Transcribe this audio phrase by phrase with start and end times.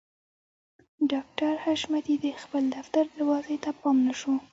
[1.11, 4.33] ډاکټر حشمتي د خپل دفتر دروازې ته پام نه شو